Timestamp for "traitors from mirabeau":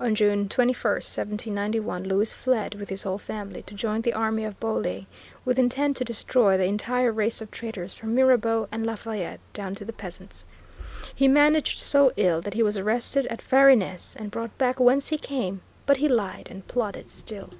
7.52-8.66